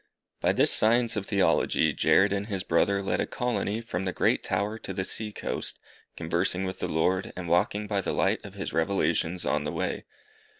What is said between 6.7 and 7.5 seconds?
the Lord, and